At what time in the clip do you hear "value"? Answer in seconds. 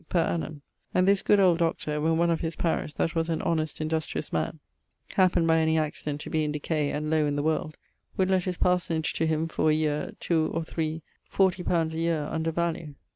12.49-12.95